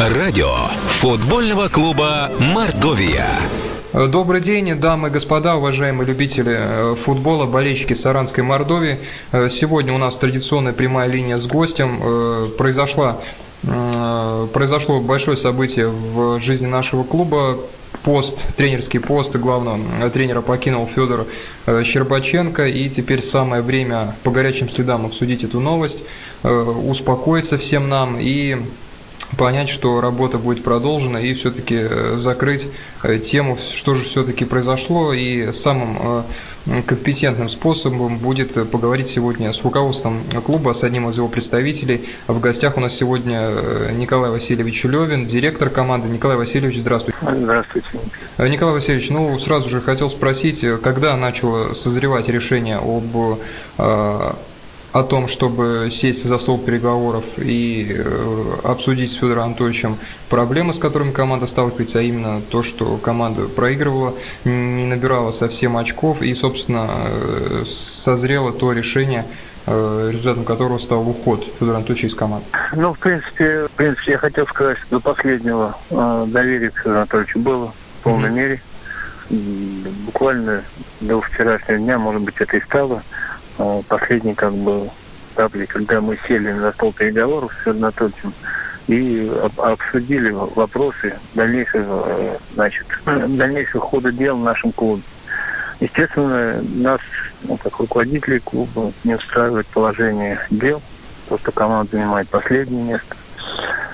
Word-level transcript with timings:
Радио 0.00 0.48
футбольного 0.88 1.68
клуба 1.68 2.32
«Мордовия». 2.38 3.28
Добрый 3.92 4.40
день, 4.40 4.74
дамы 4.76 5.08
и 5.08 5.10
господа, 5.10 5.56
уважаемые 5.56 6.08
любители 6.08 6.56
э, 6.56 6.94
футбола, 6.94 7.44
болельщики 7.44 7.92
Саранской 7.92 8.42
Мордовии. 8.42 8.96
Э, 9.30 9.50
сегодня 9.50 9.92
у 9.92 9.98
нас 9.98 10.16
традиционная 10.16 10.72
прямая 10.72 11.06
линия 11.06 11.38
с 11.38 11.46
гостем. 11.46 12.00
Э, 12.02 12.48
произошла, 12.56 13.18
произошло 14.54 15.00
большое 15.02 15.36
событие 15.36 15.88
в 15.88 16.40
жизни 16.40 16.66
нашего 16.66 17.02
клуба. 17.02 17.58
Пост, 18.02 18.56
тренерский 18.56 19.00
пост 19.00 19.36
главного 19.36 20.08
тренера 20.08 20.40
покинул 20.40 20.86
Федор 20.86 21.26
Щербаченко. 21.66 22.68
И 22.68 22.88
теперь 22.88 23.20
самое 23.20 23.60
время 23.60 24.16
по 24.22 24.30
горячим 24.30 24.70
следам 24.70 25.04
обсудить 25.04 25.44
эту 25.44 25.60
новость, 25.60 26.04
успокоиться 26.42 27.58
всем 27.58 27.90
нам 27.90 28.16
и 28.18 28.56
понять, 29.36 29.68
что 29.68 30.00
работа 30.00 30.38
будет 30.38 30.62
продолжена 30.62 31.18
и 31.18 31.34
все-таки 31.34 31.76
э, 31.78 32.14
закрыть 32.16 32.68
э, 33.02 33.18
тему, 33.18 33.56
что 33.56 33.94
же 33.94 34.04
все-таки 34.04 34.44
произошло, 34.44 35.12
и 35.12 35.52
самым 35.52 36.24
э, 36.66 36.82
компетентным 36.86 37.48
способом 37.48 38.18
будет 38.18 38.70
поговорить 38.70 39.08
сегодня 39.08 39.52
с 39.52 39.62
руководством 39.62 40.22
клуба, 40.44 40.72
с 40.72 40.84
одним 40.84 41.08
из 41.08 41.16
его 41.16 41.28
представителей. 41.28 42.08
В 42.26 42.38
гостях 42.40 42.76
у 42.76 42.80
нас 42.80 42.94
сегодня 42.94 43.50
Николай 43.92 44.30
Васильевич 44.30 44.84
Левин, 44.84 45.26
директор 45.26 45.70
команды. 45.70 46.08
Николай 46.08 46.36
Васильевич, 46.36 46.76
здравствуйте. 46.78 47.18
Здравствуйте. 47.22 47.88
Николай 48.38 48.74
Васильевич, 48.74 49.08
ну 49.10 49.38
сразу 49.38 49.68
же 49.68 49.80
хотел 49.80 50.10
спросить, 50.10 50.64
когда 50.82 51.16
начало 51.16 51.72
созревать 51.72 52.28
решение 52.28 52.76
об 52.76 53.38
о 54.92 55.04
том, 55.04 55.28
чтобы 55.28 55.88
сесть 55.90 56.24
за 56.24 56.38
стол 56.38 56.58
переговоров 56.58 57.24
и 57.36 57.86
э, 57.90 58.54
обсудить 58.64 59.12
с 59.12 59.14
Федором 59.14 59.44
Анатольевичем 59.44 59.96
проблемы, 60.28 60.72
с 60.72 60.78
которыми 60.78 61.12
команда 61.12 61.46
сталкивается, 61.46 62.00
а 62.00 62.02
именно 62.02 62.40
то, 62.40 62.62
что 62.62 62.96
команда 62.96 63.42
проигрывала, 63.42 64.14
не 64.44 64.86
набирала 64.86 65.30
совсем 65.30 65.76
очков 65.76 66.22
и, 66.22 66.34
собственно, 66.34 66.88
э, 66.90 67.62
созрело 67.66 68.52
то 68.52 68.72
решение, 68.72 69.26
э, 69.66 70.10
результатом 70.12 70.44
которого 70.44 70.78
стал 70.78 71.08
уход 71.08 71.46
Федора 71.60 71.76
Анатольевича 71.76 72.08
из 72.08 72.14
команды? 72.16 72.46
Ну, 72.74 72.92
в 72.92 72.98
принципе, 72.98 73.68
в 73.68 73.72
принципе, 73.76 74.12
я 74.12 74.18
хотел 74.18 74.46
сказать, 74.48 74.78
что 74.78 74.96
до 74.96 75.00
последнего 75.00 75.76
доверие 75.90 76.70
к 76.70 76.78
Федору 76.78 76.96
Анатольевичу 76.96 77.38
было 77.38 77.72
в 78.00 78.02
полной 78.02 78.30
mm-hmm. 78.30 78.32
мере. 78.32 78.62
Буквально 80.06 80.64
до 81.00 81.20
вчерашнего 81.20 81.78
дня, 81.78 81.98
может 82.00 82.22
быть, 82.22 82.34
это 82.40 82.56
и 82.56 82.60
стало 82.60 83.04
Э, 83.04 83.09
последний 83.88 84.34
как 84.34 84.54
бы 84.54 84.88
этапе, 85.40 85.66
когда 85.66 86.00
мы 86.00 86.18
сели 86.26 86.52
на 86.52 86.72
стол 86.72 86.92
переговоров 86.92 87.52
с 87.62 87.66
Анатольевичем 87.66 88.32
и 88.88 89.30
обсудили 89.56 90.30
вопросы 90.30 91.14
дальнейшего, 91.34 92.04
э, 92.08 92.36
значит, 92.54 92.86
дальнейшего 93.04 93.80
хода 93.80 94.10
дел 94.10 94.36
в 94.36 94.44
нашем 94.44 94.72
клубе. 94.72 95.02
Естественно, 95.78 96.60
нас, 96.74 97.00
ну, 97.44 97.56
как 97.56 97.78
руководителей 97.78 98.40
клуба, 98.40 98.92
не 99.04 99.14
устраивает 99.14 99.66
положение 99.68 100.38
дел, 100.50 100.82
то, 101.28 101.38
что 101.38 101.52
команда 101.52 101.92
занимает 101.92 102.28
последнее 102.28 102.82
место. 102.82 103.16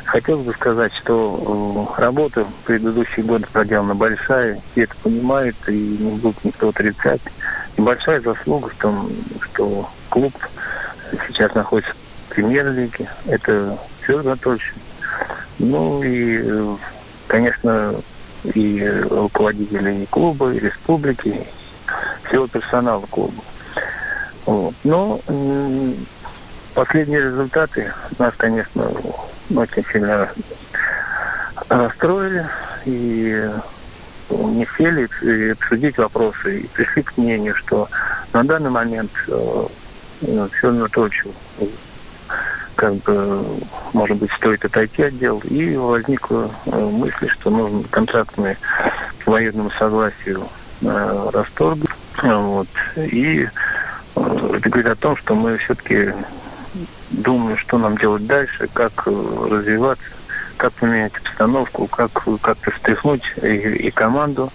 Хотелось 0.06 0.46
бы 0.46 0.52
сказать, 0.54 0.92
что 0.94 1.86
э, 1.96 2.00
работа 2.00 2.44
в 2.44 2.66
предыдущие 2.66 3.24
годы 3.26 3.46
проделана 3.52 3.94
большая, 3.94 4.60
все 4.72 4.84
это 4.84 4.94
понимают, 5.02 5.56
и 5.68 5.72
не 5.72 6.12
будет 6.12 6.42
никто 6.44 6.70
отрицать 6.70 7.20
большая 7.76 8.20
заслуга 8.20 8.68
в 8.68 8.74
том, 8.74 9.10
что 9.42 9.88
клуб 10.08 10.32
сейчас 11.28 11.54
находится 11.54 11.92
в 11.92 12.34
премьер-лиге. 12.34 13.08
Это 13.26 13.78
Федор 14.00 14.26
Анатольевич. 14.26 14.74
Ну 15.58 16.02
и, 16.02 16.76
конечно, 17.26 17.94
и 18.44 18.86
руководители 19.10 20.06
клуба, 20.10 20.52
и 20.52 20.58
республики, 20.58 21.28
и 21.28 22.28
всего 22.28 22.46
персонала 22.46 23.04
клуба. 23.06 23.42
Вот. 24.44 24.74
Но 24.84 25.20
последние 26.74 27.22
результаты 27.22 27.92
нас, 28.18 28.34
конечно, 28.36 28.90
очень 29.54 29.84
сильно 29.92 30.28
расстроили. 31.68 32.46
И 32.84 33.50
не 34.30 34.66
сели 34.76 35.08
и 35.22 35.50
обсудить 35.50 35.98
вопросы 35.98 36.60
и 36.60 36.66
пришли 36.68 37.02
к 37.02 37.16
мнению, 37.16 37.54
что 37.54 37.88
на 38.32 38.44
данный 38.44 38.70
момент 38.70 39.10
э, 39.28 39.66
все 40.20 40.66
равно 40.68 40.88
то, 40.88 41.08
как 42.74 42.94
бы, 42.96 43.44
может 43.92 44.16
быть, 44.18 44.30
стоит 44.32 44.64
отойти 44.64 45.04
от 45.04 45.18
дел. 45.18 45.40
И 45.44 45.76
возникла 45.76 46.50
э, 46.66 46.78
мысль, 46.78 47.28
что 47.30 47.50
нужно 47.50 47.82
контрактные 47.90 48.56
по 49.24 49.32
военному 49.32 49.70
согласию 49.70 50.46
э, 50.82 51.30
расторгнуть. 51.32 51.90
Вот. 52.22 52.68
И 52.96 53.48
э, 54.16 54.50
это 54.56 54.68
говорит 54.68 54.92
о 54.92 54.96
том, 54.96 55.16
что 55.16 55.34
мы 55.34 55.56
все-таки 55.58 56.12
думаем, 57.10 57.56
что 57.58 57.78
нам 57.78 57.96
делать 57.96 58.26
дальше, 58.26 58.68
как 58.72 58.92
э, 59.06 59.48
развиваться 59.50 60.04
как 60.56 60.72
поменять 60.72 61.12
обстановку, 61.16 61.86
как 61.86 62.10
как-то 62.40 62.70
встряхнуть 62.70 63.22
и, 63.42 63.46
и 63.46 63.90
команду, 63.90 64.50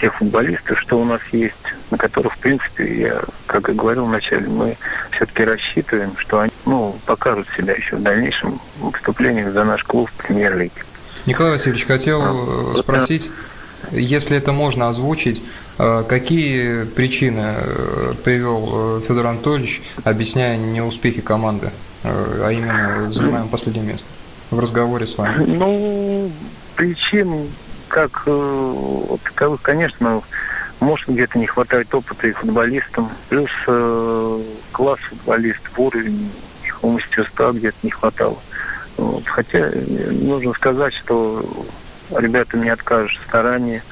тех 0.00 0.14
футболистов, 0.14 0.78
что 0.80 1.00
у 1.00 1.04
нас 1.04 1.20
есть, 1.32 1.54
на 1.90 1.98
которых, 1.98 2.34
в 2.34 2.38
принципе, 2.38 3.00
я, 3.00 3.22
как 3.46 3.68
и 3.68 3.72
говорил 3.72 4.06
вначале, 4.06 4.46
мы 4.46 4.76
все-таки 5.12 5.44
рассчитываем, 5.44 6.16
что 6.18 6.40
они 6.40 6.52
ну, 6.64 6.96
покажут 7.06 7.46
себя 7.56 7.74
еще 7.74 7.96
в 7.96 8.02
дальнейшем 8.02 8.60
выступлениях 8.78 9.52
за 9.52 9.64
наш 9.64 9.84
клуб 9.84 10.10
в 10.10 10.26
премьер-лиге. 10.26 10.84
Николай 11.24 11.52
Васильевич, 11.52 11.86
хотел 11.86 12.22
а, 12.22 12.74
э, 12.74 12.76
спросить, 12.76 13.30
если 13.90 14.36
это 14.36 14.52
можно 14.52 14.88
озвучить, 14.88 15.42
э, 15.78 16.04
какие 16.08 16.84
причины 16.84 17.54
э, 17.56 18.14
привел 18.22 19.00
Федор 19.00 19.26
Анатольевич, 19.26 19.82
объясняя 20.04 20.56
неуспехи 20.56 21.20
команды, 21.20 21.70
а 22.04 22.50
именно 22.50 23.12
занимаем 23.12 23.48
последнее 23.48 23.84
место? 23.84 24.06
В 24.50 24.58
разговоре 24.58 25.06
с 25.06 25.18
вами? 25.18 25.44
Ну, 25.44 26.30
причин 26.76 27.48
как 27.88 28.22
э, 28.26 29.16
таковых, 29.24 29.62
конечно, 29.62 30.22
может 30.80 31.08
где-то 31.08 31.38
не 31.38 31.46
хватает 31.46 31.94
опыта 31.94 32.26
и 32.26 32.32
футболистам, 32.32 33.10
плюс 33.28 33.50
э, 33.66 34.42
класс 34.72 34.98
футболистов, 35.00 35.78
уровень 35.78 36.30
их 36.64 36.82
мастерства 36.82 37.52
где-то 37.52 37.76
не 37.82 37.90
хватало. 37.90 38.38
Вот. 38.96 39.26
Хотя 39.26 39.70
нужно 40.10 40.52
сказать, 40.54 40.94
что 40.94 41.44
ребята 42.10 42.56
не 42.58 42.68
откажут 42.68 43.20
старания 43.26 43.82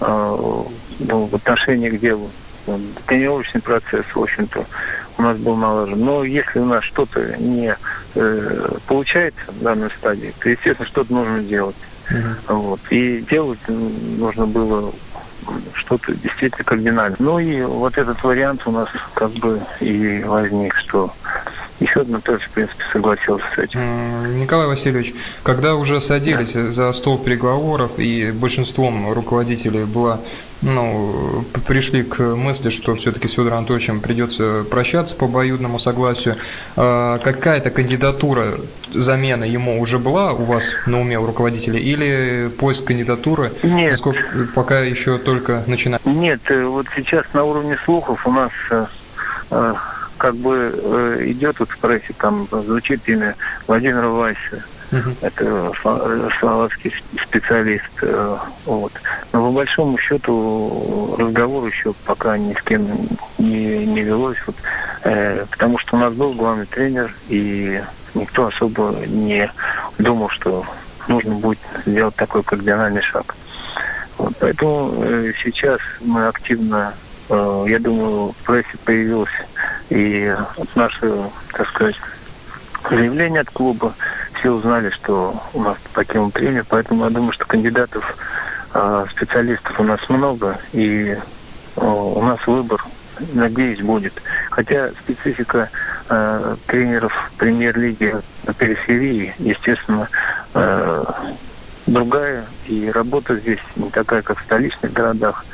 э, 0.00 0.64
ну, 0.98 1.26
в 1.26 1.34
отношении 1.34 1.90
к 1.90 2.00
делу. 2.00 2.30
Тренировочный 3.06 3.60
процесс, 3.60 4.04
в 4.14 4.20
общем-то, 4.20 4.64
у 5.18 5.22
нас 5.22 5.36
был 5.36 5.56
налажен. 5.56 5.98
Но 5.98 6.24
если 6.24 6.60
у 6.60 6.64
нас 6.64 6.84
что-то 6.84 7.36
не 7.38 7.76
э, 8.14 8.74
получается 8.86 9.42
в 9.48 9.62
данной 9.62 9.90
стадии, 9.90 10.32
то, 10.38 10.48
естественно, 10.48 10.88
что-то 10.88 11.12
нужно 11.12 11.40
делать. 11.40 11.76
Uh-huh. 12.10 12.54
Вот. 12.54 12.80
И 12.90 13.24
делать 13.28 13.60
нужно 13.68 14.46
было 14.46 14.92
что-то 15.74 16.14
действительно 16.14 16.64
кардинально. 16.64 17.16
Ну 17.18 17.38
и 17.38 17.62
вот 17.62 17.98
этот 17.98 18.22
вариант 18.22 18.62
у 18.66 18.70
нас 18.70 18.88
как 19.14 19.30
бы 19.32 19.60
и 19.80 20.22
возник, 20.24 20.74
что 20.76 21.12
еще 21.82 22.04
тоже, 22.04 22.38
в 22.38 22.50
принципе, 22.50 22.84
согласился 22.92 23.44
с 23.54 23.58
этим. 23.58 24.40
Николай 24.40 24.66
Васильевич, 24.66 25.14
когда 25.42 25.74
уже 25.74 26.00
садились 26.00 26.52
да. 26.52 26.70
за 26.70 26.92
стол 26.92 27.18
переговоров 27.18 27.98
и 27.98 28.30
большинством 28.30 29.12
руководителей 29.12 29.84
было, 29.84 30.20
ну, 30.62 31.44
пришли 31.66 32.04
к 32.04 32.20
мысли, 32.20 32.70
что 32.70 32.94
все-таки 32.94 33.26
с 33.26 33.32
Федором 33.32 33.58
Анатольевичем 33.58 34.00
придется 34.00 34.64
прощаться 34.70 35.16
по 35.16 35.26
обоюдному 35.26 35.78
согласию, 35.78 36.36
а 36.76 37.18
какая-то 37.18 37.70
кандидатура 37.70 38.58
замена 38.94 39.44
ему 39.44 39.80
уже 39.80 39.98
была 39.98 40.32
у 40.32 40.44
вас 40.44 40.64
на 40.86 41.00
уме 41.00 41.18
у 41.18 41.26
руководителя 41.26 41.78
или 41.78 42.48
поиск 42.58 42.84
кандидатуры 42.84 43.52
Нет. 43.62 43.90
Насколько, 43.90 44.20
пока 44.54 44.80
еще 44.80 45.18
только 45.18 45.64
начинает? 45.66 46.04
Нет, 46.04 46.40
э, 46.48 46.64
вот 46.64 46.86
сейчас 46.94 47.24
на 47.32 47.44
уровне 47.44 47.76
слухов 47.84 48.24
у 48.26 48.30
нас 48.30 48.52
э, 48.70 48.86
э, 49.50 49.74
как 50.22 50.36
бы 50.36 50.72
э, 50.72 51.22
идет 51.32 51.58
вот 51.58 51.68
в 51.68 51.78
прессе, 51.78 52.14
там 52.16 52.46
звучит 52.48 53.08
имя 53.08 53.34
Владимира 53.66 54.06
Вайса. 54.06 54.62
Uh-huh. 54.92 55.16
Это 55.20 55.72
словацкий 56.38 56.94
специалист. 57.20 57.90
Э, 58.02 58.36
вот. 58.64 58.92
Но 59.32 59.48
по 59.48 59.50
большому 59.50 59.98
счету 59.98 61.16
разговор 61.18 61.66
еще 61.66 61.92
пока 62.04 62.38
ни 62.38 62.54
с 62.54 62.62
кем 62.62 62.86
не, 63.38 63.84
не 63.84 64.02
велось. 64.02 64.38
Вот, 64.46 64.54
э, 65.02 65.44
потому 65.50 65.76
что 65.78 65.96
у 65.96 65.98
нас 65.98 66.14
был 66.14 66.32
главный 66.34 66.66
тренер, 66.66 67.12
и 67.28 67.82
никто 68.14 68.46
особо 68.46 68.94
не 69.04 69.50
думал, 69.98 70.28
что 70.28 70.64
нужно 71.08 71.34
будет 71.34 71.58
сделать 71.84 72.14
такой 72.14 72.44
кардинальный 72.44 73.02
шаг. 73.02 73.34
Вот, 74.18 74.34
поэтому 74.38 75.02
э, 75.02 75.32
сейчас 75.42 75.80
мы 76.00 76.28
активно, 76.28 76.94
э, 77.28 77.64
я 77.66 77.80
думаю, 77.80 78.28
в 78.38 78.46
прессе 78.46 78.78
появилась 78.84 79.32
и 79.92 80.34
наше, 80.74 81.12
так 81.52 81.68
сказать, 81.68 81.96
заявление 82.88 83.42
от 83.42 83.50
клуба. 83.50 83.94
все 84.34 84.50
узнали, 84.50 84.90
что 84.90 85.40
у 85.52 85.62
нас 85.62 85.76
покинул 85.92 86.30
тренер, 86.30 86.64
поэтому 86.68 87.04
я 87.04 87.10
думаю, 87.10 87.32
что 87.32 87.44
кандидатов, 87.44 88.16
э, 88.74 89.06
специалистов 89.10 89.78
у 89.78 89.84
нас 89.84 90.00
много, 90.08 90.58
и 90.72 91.16
у 91.76 92.22
нас 92.22 92.44
выбор, 92.46 92.82
надеюсь, 93.34 93.80
будет. 93.80 94.14
Хотя 94.50 94.90
специфика 95.02 95.68
э, 96.08 96.56
тренеров 96.66 97.12
премьер-лиги 97.36 98.16
на 98.46 98.54
периферии, 98.54 99.34
естественно, 99.38 100.08
э, 100.54 101.04
другая, 101.86 102.46
и 102.66 102.90
работа 102.90 103.36
здесь 103.36 103.60
не 103.76 103.90
такая, 103.90 104.22
как 104.22 104.38
в 104.38 104.44
столичных 104.44 104.92
городах. 104.92 105.44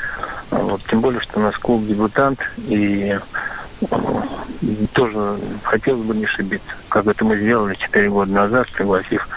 Вот, 0.50 0.80
тем 0.88 1.00
более, 1.00 1.20
что 1.20 1.40
у 1.40 1.42
нас 1.42 1.56
клуб 1.56 1.86
дебютант, 1.86 2.40
и 2.56 3.18
тоже 4.92 5.38
хотелось 5.62 6.04
бы 6.04 6.14
не 6.14 6.24
ошибиться, 6.24 6.70
как 6.88 7.06
это 7.06 7.24
мы 7.24 7.36
сделали 7.36 7.74
4 7.74 8.08
года 8.10 8.32
назад, 8.32 8.68
пригласив 8.68 9.28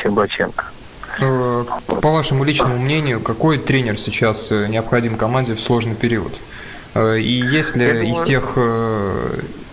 Щербаченко. 0.00 0.64
Э, 1.18 1.64
по 1.86 2.10
вашему 2.10 2.44
личному 2.44 2.78
мнению, 2.78 3.20
какой 3.20 3.58
тренер 3.58 3.98
сейчас 3.98 4.50
э, 4.50 4.66
необходим 4.68 5.16
команде 5.16 5.54
в 5.54 5.60
сложный 5.60 5.94
период? 5.94 6.32
Э, 6.94 7.18
и 7.18 7.40
есть 7.40 7.76
ли 7.76 7.86
думаю... 7.86 8.10
из 8.10 8.22
тех 8.22 8.58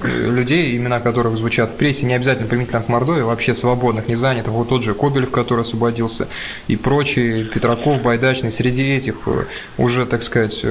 людей, 0.03 0.77
имена 0.77 0.99
которых 0.99 1.37
звучат 1.37 1.71
в 1.71 1.75
прессе, 1.75 2.05
не 2.05 2.13
обязательно 2.13 2.47
применительно 2.47 2.83
к 2.83 2.87
Мордовии, 2.87 3.23
вообще 3.23 3.55
свободных, 3.55 4.07
не 4.07 4.13
занятых, 4.13 4.53
вот 4.53 4.69
тот 4.69 4.83
же 4.83 4.93
Кобелев, 4.93 5.31
который 5.31 5.61
освободился, 5.61 6.27
и 6.67 6.75
прочие, 6.75 7.45
Петраков, 7.45 8.03
Байдачный, 8.03 8.51
среди 8.51 8.95
этих 8.95 9.15
уже, 9.79 10.05
так 10.05 10.21
сказать, 10.21 10.63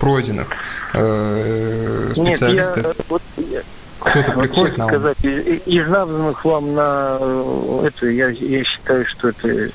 пройденных 0.00 0.48
специалистов? 0.90 2.76
Нет, 2.78 2.96
я, 2.98 3.04
вот, 3.08 3.22
кто-то 4.04 4.32
приходит 4.32 4.78
на 4.78 4.86
сказать, 4.86 5.16
из, 5.22 5.66
из 5.66 5.88
названных 5.88 6.44
вам 6.44 6.74
на 6.74 7.18
это, 7.84 8.06
я, 8.08 8.28
я 8.28 8.64
считаю, 8.64 9.06
что 9.06 9.28
это 9.28 9.70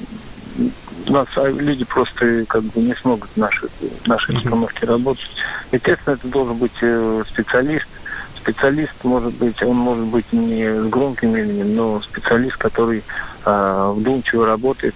нас 1.09 1.27
а, 1.35 1.47
люди 1.47 1.85
просто 1.85 2.45
как 2.47 2.63
бы 2.63 2.81
не 2.81 2.93
смогут 2.95 3.29
в 3.35 3.37
нашей, 3.37 3.69
в 4.03 4.07
нашей 4.07 4.35
установке 4.35 4.85
работать. 4.85 5.29
Естественно, 5.71 6.15
это 6.15 6.27
должен 6.27 6.57
быть 6.57 6.73
э, 6.81 7.23
специалист. 7.27 7.87
Специалист 8.35 8.93
может 9.03 9.33
быть, 9.35 9.61
он 9.61 9.75
может 9.75 10.05
быть 10.05 10.31
не 10.31 10.65
с 10.65 10.85
громким 10.85 11.35
именем, 11.35 11.75
но 11.75 12.01
специалист, 12.01 12.57
который 12.57 13.03
э, 13.45 13.93
вдумчиво 13.95 14.45
работает, 14.45 14.95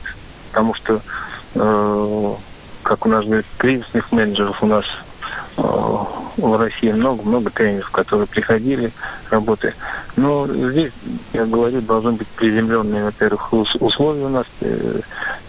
потому 0.52 0.74
что, 0.74 1.02
э, 1.56 2.34
как 2.84 3.06
у 3.06 3.10
нас 3.10 3.26
говорят, 3.26 3.46
кризисных 3.58 4.12
менеджеров 4.12 4.62
у 4.64 4.68
нас 4.68 4.86
э, 4.86 5.11
в 6.38 6.60
России 6.60 6.92
много-много 6.92 7.50
тренеров, 7.50 7.90
которые 7.92 8.28
приходили, 8.28 8.92
работы. 9.30 9.74
Но 10.16 10.48
здесь, 10.48 10.92
я 11.34 11.46
говорю, 11.46 11.82
должны 11.82 12.14
быть 12.14 12.28
приземленные, 12.28 13.06
во-первых, 13.06 13.54
условия 13.54 14.26
у 14.26 14.30
нас 14.30 14.46
э, 14.62 15.00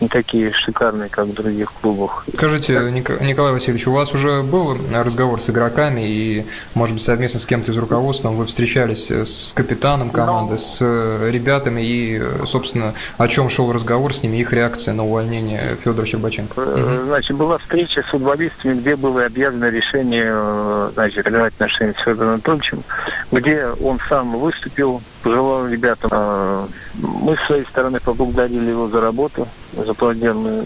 не 0.03 0.09
такие 0.09 0.53
шикарные, 0.53 1.09
как 1.09 1.27
в 1.27 1.35
других 1.35 1.73
клубах. 1.81 2.25
Скажите, 2.35 2.75
Николай 2.91 3.53
Васильевич, 3.53 3.87
у 3.87 3.93
вас 3.93 4.13
уже 4.13 4.43
был 4.43 4.77
разговор 4.93 5.41
с 5.41 5.49
игроками 5.49 6.01
и, 6.05 6.47
может 6.75 6.95
быть, 6.95 7.03
совместно 7.03 7.39
с 7.39 7.47
кем-то 7.47 7.71
из 7.71 7.77
руководства 7.77 8.31
вы 8.31 8.47
встречались 8.47 9.11
с 9.11 9.53
капитаном 9.55 10.11
команды, 10.11 10.59
с 10.59 10.79
э, 10.81 11.31
ребятами 11.31 11.81
и, 11.83 12.23
собственно, 12.45 12.95
о 13.17 13.29
чем 13.29 13.49
шел 13.49 13.73
разговор 13.73 14.13
с 14.13 14.23
ними, 14.23 14.39
их 14.39 14.53
реакция 14.53 14.93
на 14.93 15.05
увольнение 15.05 15.77
Федора 15.83 16.05
Щербаченко? 16.05 17.05
Значит, 17.07 17.37
была 17.37 17.59
встреча 17.59 18.03
с 18.03 18.07
футболистами, 18.07 18.75
где 18.81 18.97
было 18.97 19.25
объявлено 19.25 19.69
решение, 19.69 20.91
значит, 20.95 21.27
разорвать 21.27 21.55
отношения 21.55 21.95
с 21.95 22.03
Федором 22.03 22.31
Анатольевичем, 22.31 22.83
где 23.31 23.69
он 23.81 24.01
сам 24.09 24.37
выступил, 24.37 25.01
пожелал 25.23 25.69
ребятам. 25.69 26.69
Мы 26.95 27.37
с 27.37 27.47
своей 27.47 27.65
стороны 27.67 28.01
поблагодарили 28.01 28.71
его 28.71 28.89
за 28.89 29.01
работу, 29.01 29.47
за 29.73 29.95
проделанный 29.95 30.63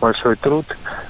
большой 0.00 0.36
труд. 0.36 0.64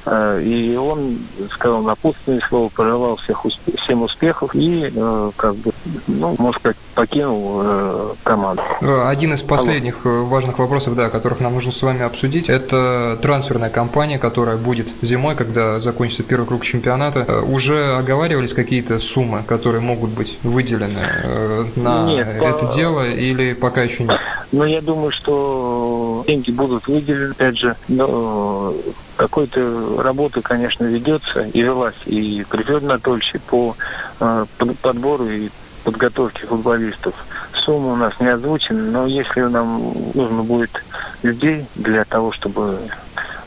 А, 0.05 0.39
и 0.41 0.77
он 0.77 1.19
сказал 1.51 1.83
напутственное 1.83 2.41
слово, 2.49 2.69
пожелал 2.69 3.17
всех 3.17 3.45
успех, 3.45 3.75
всем 3.81 4.03
успехов 4.03 4.55
и, 4.55 4.91
э, 4.95 5.31
как 5.37 5.55
бы, 5.57 5.73
ну, 6.07 6.35
можно 6.39 6.59
сказать, 6.59 6.77
покинул 6.95 7.61
э, 7.63 8.15
команду. 8.23 8.63
Один 9.05 9.35
из 9.35 9.43
последних 9.43 10.07
Алло. 10.07 10.25
важных 10.25 10.59
вопросов, 10.59 10.95
да, 10.97 11.11
которых 11.11 11.41
нам 11.41 11.55
нужно 11.55 11.73
с 11.73 11.83
вами 11.83 12.03
обсудить, 12.03 12.49
это 12.49 13.19
трансферная 13.21 13.71
кампания, 13.71 14.19
которая 14.19 14.57
будет 14.57 14.89
зимой, 15.03 15.35
когда 15.35 15.81
закончится 15.81 16.23
первый 16.23 16.47
круг 16.47 16.63
чемпионата. 16.63 17.25
Э, 17.29 17.41
уже 17.41 17.97
оговаривались 17.97 18.55
какие-то 18.55 18.99
суммы, 18.99 19.43
которые 19.47 19.81
могут 19.81 20.11
быть 20.11 20.39
выделены 20.43 21.69
на 21.77 22.05
Нет, 22.05 22.29
это 22.41 22.67
по... 22.67 22.73
дело 22.73 23.07
или 23.07 23.53
пока 23.53 23.83
еще 23.83 24.05
нет? 24.05 24.19
Ну, 24.53 24.65
я 24.65 24.81
думаю, 24.81 25.11
что 25.11 26.08
деньги 26.29 26.51
будут 26.51 26.87
выделены, 26.87 27.31
опять 27.31 27.57
же, 27.57 27.75
но 27.89 28.75
какой-то 29.17 30.03
работа, 30.03 30.43
конечно, 30.43 30.85
ведется 30.85 31.41
и 31.55 31.63
велась 31.63 31.97
и 32.05 32.45
при 32.51 32.63
Федоре 32.63 33.41
по 33.47 33.75
э, 34.21 34.47
подбору 34.83 35.27
и 35.27 35.49
подготовке 35.85 36.47
футболистов. 36.47 37.15
Сумма 37.65 37.95
у 37.95 37.97
нас 37.97 38.13
не 38.21 38.29
озвучена, 38.29 38.91
но 38.91 39.07
если 39.07 39.41
нам 39.41 39.95
нужно 40.15 40.43
будет 40.43 40.85
людей 41.23 41.65
для 41.77 42.05
того, 42.05 42.31
чтобы 42.33 42.79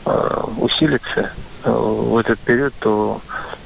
э, 0.04 0.40
усилиться 0.58 1.30
э, 1.64 1.70
в 1.70 2.16
этот 2.16 2.40
период, 2.40 2.74
то 2.80 3.20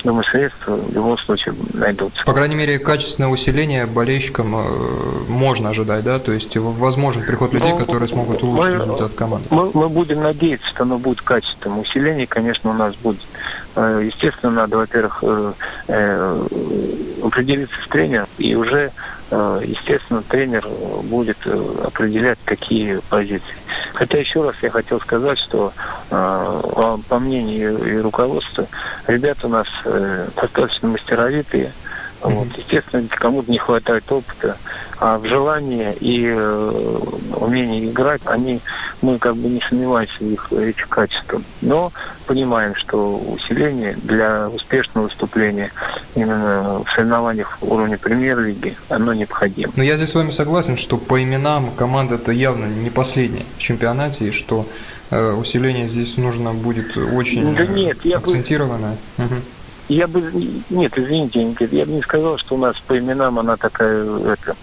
думаю, 0.05 0.25
средства 0.25 0.77
в 0.77 0.93
любом 0.93 1.19
случае 1.19 1.55
найдутся. 1.75 2.25
По 2.25 2.33
крайней 2.33 2.55
мере, 2.55 2.79
качественное 2.79 3.29
усиление 3.29 3.87
болельщикам 3.87 4.55
э, 4.57 4.63
можно 5.29 5.71
ожидать, 5.71 6.05
да? 6.05 6.19
То 6.19 6.33
есть 6.33 6.57
возможен 6.57 7.23
приход 7.25 7.53
людей, 7.53 7.73
ну, 7.73 7.79
которые 7.79 8.09
смогут 8.09 8.43
улучшить 8.43 8.75
мы, 8.75 8.83
результат 8.83 9.15
команды. 9.15 9.49
Мы, 9.51 9.71
мы 9.75 9.89
будем 9.89 10.23
надеяться, 10.23 10.67
что 10.69 10.85
оно 10.85 10.99
будет 10.99 11.23
качественным. 11.23 11.81
Усиление, 11.81 12.27
конечно, 12.27 12.71
у 12.71 12.75
нас 12.75 12.95
будет. 12.97 13.21
Э, 13.75 14.03
естественно, 14.05 14.53
надо, 14.53 14.77
во-первых, 14.77 15.23
э, 15.89 16.47
определиться 17.23 17.77
с 17.85 17.89
тренером 17.89 18.29
и 18.39 18.55
уже 18.55 18.93
естественно, 19.29 20.23
тренер 20.23 20.69
будет 21.03 21.39
определять, 21.83 22.39
какие 22.45 23.01
позиции. 23.11 23.43
Хотя 23.97 24.19
еще 24.19 24.43
раз 24.45 24.55
я 24.61 24.71
хотел 24.71 25.01
сказать, 25.01 25.39
что 25.39 25.73
э, 26.11 26.97
по 27.09 27.19
мнению 27.19 27.79
и 27.83 27.97
руководства, 27.97 28.67
ребята 29.07 29.47
у 29.47 29.51
нас 29.51 29.67
э, 29.87 30.29
достаточно 30.37 30.89
мастеровитые. 30.89 31.73
Mm-hmm. 32.21 32.31
Вот, 32.35 32.49
естественно, 32.59 33.09
кому-то 33.09 33.51
не 33.51 33.57
хватает 33.57 34.05
опыта, 34.13 34.59
а 34.99 35.19
в 35.19 35.27
желании 35.27 35.93
и 36.01 36.25
э, 36.27 36.99
умении 37.35 37.91
играть, 37.91 38.23
они, 38.25 38.61
мы 39.03 39.19
как 39.19 39.37
бы 39.37 39.49
не 39.49 39.61
сомневаемся 39.61 40.17
в 40.21 40.33
их 40.33 40.53
этих 40.53 40.89
качествах. 40.89 41.43
Но 41.61 41.93
понимаем, 42.27 42.75
что 42.75 43.19
усиление 43.19 43.97
для 44.03 44.49
успешного 44.49 45.05
выступления 45.05 45.71
именно 46.15 46.83
в 46.85 46.91
соревнованиях 46.95 47.59
уровня 47.61 47.99
премьер-лиги, 47.99 48.77
оно 48.89 49.13
необходимо. 49.13 49.73
Но 49.77 49.83
я 49.83 49.97
здесь 49.97 50.11
с 50.11 50.15
вами 50.15 50.31
согласен, 50.31 50.77
что 50.77 50.97
по 50.97 51.23
именам 51.23 51.71
команда 51.73 52.15
это 52.15 52.33
явно 52.33 52.67
не 52.67 52.91
последняя 52.91 53.45
в 53.59 53.61
чемпионате, 53.61 54.29
и 54.29 54.31
что 54.31 54.67
э, 55.11 55.33
усиление 55.33 55.89
здесь 55.89 56.17
нужно 56.17 56.55
будет 56.55 56.97
очень 56.97 57.55
да 57.55 57.67
нет, 57.67 57.99
акцентированное. 58.15 58.97
Я 59.19 59.25
бы... 59.25 59.35
Угу. 59.35 59.43
Я 59.89 60.09
бы, 60.09 60.21
нет, 60.69 60.99
извините, 60.99 61.55
я 61.71 61.87
бы 61.87 61.93
не 61.93 62.03
сказал, 62.03 62.39
что 62.39 62.57
у 62.57 62.59
нас 62.59 62.77
по 62.81 62.99
именам 62.99 63.39
она 63.39 63.57
такая, 63.57 64.05
это, 64.33 64.57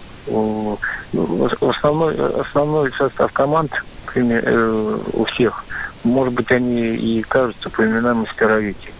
основной, 1.60 2.16
основной 2.40 2.92
состав 2.92 3.32
команд 3.32 3.72
э, 4.14 4.98
у 5.12 5.24
всех, 5.24 5.64
может 6.02 6.34
быть, 6.34 6.50
они 6.50 6.94
и 6.94 7.22
кажутся 7.22 7.70
по 7.70 7.84
именам 7.84 8.18
мастеровики. 8.18 8.90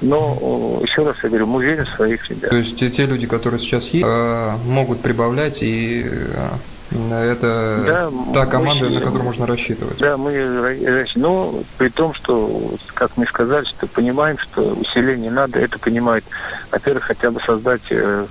Но, 0.00 0.80
еще 0.82 1.04
раз 1.04 1.16
я 1.22 1.28
говорю, 1.28 1.46
мы 1.46 1.64
верим 1.64 1.84
в 1.84 1.96
своих 1.96 2.28
ребят. 2.28 2.50
То 2.50 2.56
есть 2.56 2.76
те 2.76 3.06
люди, 3.06 3.26
которые 3.26 3.58
сейчас 3.58 3.88
есть, 3.88 4.06
э, 4.06 4.56
могут 4.66 5.00
прибавлять 5.00 5.62
и 5.62 6.04
э, 6.06 6.48
это 6.94 7.82
да, 7.86 8.10
та 8.32 8.46
команда, 8.46 8.84
мы, 8.84 8.90
на 8.90 9.00
которую 9.00 9.24
можно 9.24 9.46
рассчитывать. 9.46 9.98
Да, 9.98 10.16
мы 10.16 11.06
но 11.16 11.54
при 11.76 11.88
том, 11.88 12.14
что, 12.14 12.74
как 12.94 13.16
мы 13.16 13.26
сказали, 13.26 13.64
что 13.64 13.86
понимаем, 13.86 14.38
что 14.38 14.62
усиление 14.74 15.30
надо, 15.30 15.58
это 15.58 15.78
понимает, 15.78 16.24
во-первых, 16.70 17.04
хотя 17.04 17.30
бы 17.30 17.40
создать 17.40 17.82
э, 17.90 18.26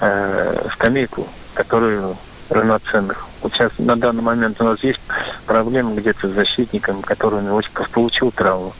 э, 0.00 0.68
скамейку, 0.72 1.26
которую 1.58 2.16
равноценных. 2.50 3.26
Вот 3.42 3.52
сейчас 3.52 3.72
на 3.78 3.96
данный 3.96 4.22
момент 4.22 4.60
у 4.60 4.64
нас 4.64 4.82
есть 4.84 5.00
проблема 5.44 5.94
где-то 5.94 6.28
с 6.28 6.32
защитником, 6.32 7.02
который 7.02 7.40
Осипов 7.58 7.90
получил 7.90 8.30
травму. 8.30 8.72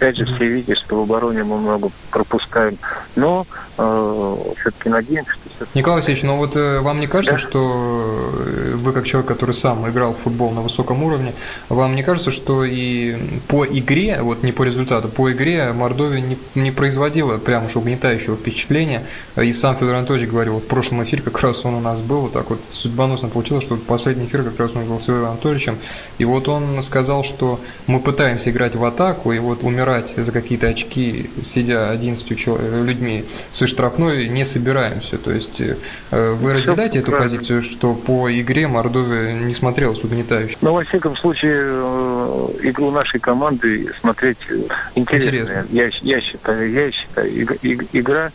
Опять 0.00 0.16
же, 0.16 0.24
все 0.24 0.46
видят, 0.46 0.78
что 0.78 0.98
в 0.98 1.02
обороне 1.02 1.44
мы 1.44 1.58
много 1.58 1.90
пропускаем. 2.10 2.78
Но 3.16 3.46
э, 3.76 4.36
все-таки 4.58 4.88
надеемся, 4.88 5.32
что... 5.32 5.66
Николай 5.74 5.98
Васильевич, 5.98 6.22
ну 6.24 6.38
вот 6.38 6.56
э, 6.56 6.80
вам 6.80 7.00
не 7.00 7.06
кажется, 7.06 7.32
да? 7.32 7.38
что 7.38 8.32
э, 8.34 8.76
вы 8.76 8.94
как 8.94 9.04
человек, 9.04 9.28
который 9.28 9.54
сам 9.54 9.86
играл 9.90 10.14
в 10.14 10.16
футбол 10.16 10.52
на 10.52 10.62
высоком 10.62 11.02
уровне, 11.02 11.34
вам 11.68 11.96
не 11.96 12.02
кажется, 12.02 12.30
что 12.30 12.64
и 12.64 13.40
по 13.46 13.66
игре, 13.66 14.22
вот 14.22 14.42
не 14.42 14.52
по 14.52 14.62
результату, 14.62 15.08
по 15.08 15.30
игре 15.32 15.70
Мордовия 15.74 16.22
не, 16.22 16.38
не 16.54 16.70
производила 16.70 17.36
прям 17.36 17.66
уж 17.66 17.76
угнетающего 17.76 18.36
впечатления, 18.36 19.02
и 19.36 19.52
сам 19.52 19.76
Федор 19.76 19.96
Анатольевич 19.96 20.30
говорил, 20.30 20.54
вот 20.54 20.64
в 20.64 20.66
прошлом 20.66 21.04
эфире 21.04 21.20
как 21.20 21.38
раз 21.42 21.66
он 21.66 21.74
у 21.74 21.80
нас 21.80 22.00
был, 22.00 22.22
вот 22.22 22.32
так 22.32 22.48
вот 22.48 22.60
судьбоносно 22.70 23.28
получилось, 23.28 23.64
что 23.64 23.76
последний 23.76 24.24
эфир 24.24 24.44
как 24.44 24.58
раз 24.58 24.70
он 24.74 24.86
был 24.86 24.98
с 24.98 25.04
Федором 25.04 25.32
Анатольевичем, 25.32 25.78
и 26.16 26.24
вот 26.24 26.48
он 26.48 26.82
сказал, 26.82 27.22
что 27.22 27.60
мы 27.86 28.00
пытаемся 28.00 28.50
играть 28.50 28.74
в 28.74 28.82
атаку, 28.82 29.32
и 29.32 29.38
вот 29.38 29.62
умирать 29.62 29.89
за 29.98 30.32
какие-то 30.32 30.68
очки, 30.68 31.30
сидя 31.42 31.90
11 31.90 32.46
людьми 32.84 33.24
с 33.52 33.66
штрафной, 33.66 34.28
не 34.28 34.44
собираемся. 34.44 35.18
То 35.18 35.32
есть 35.32 35.60
э, 35.60 36.32
вы 36.34 36.52
разделяете 36.52 37.00
эту 37.00 37.12
позицию, 37.12 37.62
что 37.62 37.94
по 37.94 38.30
игре 38.30 38.68
Мордовия 38.68 39.32
не 39.32 39.54
смотрелась 39.54 40.04
угнетающе? 40.04 40.56
Ну, 40.60 40.72
во 40.74 40.84
всяком 40.84 41.16
случае, 41.16 41.60
э, 41.62 42.48
игру 42.62 42.90
нашей 42.90 43.20
команды 43.20 43.92
смотреть 44.00 44.38
интересно. 44.94 45.28
интересно. 45.28 45.66
Я, 45.70 45.90
я 46.02 46.20
считаю, 46.20 46.70
я 46.70 46.90
считаю, 46.90 47.58
игра 47.92 48.30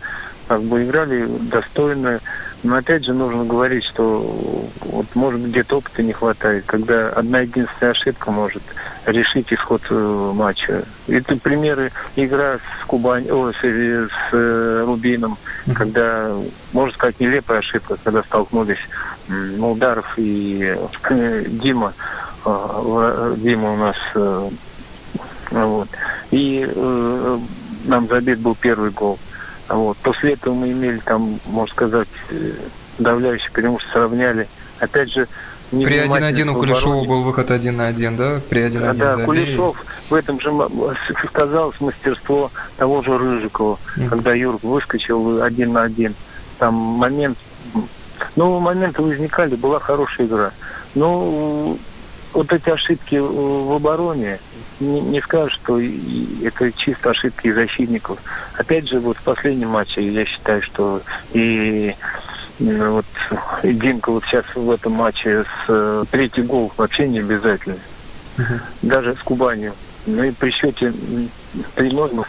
как 0.48 0.62
бы 0.62 0.84
играли 0.84 1.28
достойно. 1.50 2.20
Но 2.64 2.78
опять 2.78 3.06
же 3.06 3.14
нужно 3.14 3.46
говорить, 3.46 3.84
что 3.84 4.22
вот 4.82 5.06
может 5.14 5.40
быть 5.40 5.52
где-то 5.52 5.78
опыта 5.78 6.02
не 6.02 6.14
хватает, 6.14 6.64
когда 6.66 7.10
одна 7.10 7.42
единственная 7.42 7.92
ошибка 7.92 8.32
может 8.32 8.64
решить 9.06 9.54
исход 9.54 9.84
э, 9.92 10.32
матча. 10.34 10.84
Это 11.08 11.36
примеры 11.38 11.92
игра 12.16 12.58
с 12.58 12.86
Кубань, 12.88 13.30
о, 13.30 13.52
с, 13.52 13.58
с 13.58 14.10
э, 14.32 14.84
Рубином, 14.88 15.38
когда, 15.76 16.32
можно 16.74 16.94
сказать, 16.96 17.20
нелепая 17.20 17.60
ошибка, 17.60 17.98
когда 18.04 18.24
столкнулись 18.24 18.82
Молдаров 19.28 20.14
и 20.18 20.76
э, 21.12 21.46
Дима. 21.48 21.94
Дима 22.44 23.74
у 23.74 23.78
нас 23.78 23.98
вот. 25.52 25.88
И 26.32 26.68
э, 26.68 27.40
нам 27.86 28.08
забит 28.08 28.40
был 28.40 28.56
первый 28.56 28.92
гол. 28.92 29.20
Вот. 29.70 29.98
После 29.98 30.34
этого 30.34 30.54
мы 30.54 30.72
имели 30.72 31.00
там, 31.00 31.40
можно 31.46 31.74
сказать, 31.74 32.08
давляющее 33.00 33.52
преимущество, 33.52 34.00
сравняли. 34.00 34.48
Опять 34.80 35.12
же, 35.12 35.28
при 35.72 36.08
1-1 36.08 36.50
у 36.50 36.56
Кулешова 36.56 37.06
был 37.06 37.24
выход 37.24 37.52
1 37.52 37.76
на 37.76 37.88
1, 37.88 38.16
да? 38.16 38.42
При 38.50 38.62
1-1 38.62 38.94
Да, 38.94 39.10
забили. 39.10 39.26
Кулешов 39.26 39.86
в 40.10 40.14
этом 40.14 40.40
же 40.40 40.54
сказалось 41.28 41.80
мастерство 41.82 42.52
того 42.78 43.02
же 43.02 43.18
Рыжикова, 43.18 43.80
mm. 43.98 44.10
когда 44.10 44.34
Юрк 44.34 44.64
выскочил 44.64 45.42
1 45.42 45.74
на 45.74 45.84
1. 45.84 46.16
Там 46.60 46.74
момент... 46.74 47.38
Ну, 48.36 48.60
моменты 48.60 49.02
возникали, 49.02 49.56
была 49.56 49.80
хорошая 49.80 50.28
игра. 50.28 50.52
Но 50.94 51.78
вот 52.36 52.52
эти 52.52 52.70
ошибки 52.70 53.16
в 53.16 53.72
обороне, 53.74 54.40
не, 54.80 55.00
не 55.02 55.22
скажешь, 55.22 55.56
что 55.56 55.80
это 55.80 56.72
чисто 56.74 57.12
ошибки 57.12 57.52
защитников. 57.52 58.20
Опять 58.58 58.90
же, 58.90 59.00
вот 59.00 59.18
в 59.18 59.22
последнем 59.22 59.70
матче 59.70 60.08
я 60.08 60.26
считаю, 60.26 60.62
что 60.62 61.02
и 61.34 61.96
вот 62.60 63.06
Димка 63.64 64.12
вот 64.12 64.24
сейчас 64.26 64.46
в 64.54 64.70
этом 64.70 64.94
матче 64.94 65.44
с 65.44 65.66
э, 65.68 66.06
третий 66.12 66.42
гол 66.42 66.72
вообще 66.78 67.08
не 67.08 67.20
обязательно. 67.20 67.78
Uh-huh. 68.38 68.60
Даже 68.82 69.16
с 69.16 69.20
Кубанью. 69.20 69.74
Ну 70.06 70.24
и 70.24 70.32
при 70.32 70.52
счете 70.52 70.94
3-0 71.76 72.16
мы 72.16 72.24